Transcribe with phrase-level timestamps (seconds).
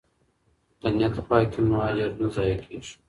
[0.81, 2.93] که نیت پاک وي نو اجر نه ضایع کیږي.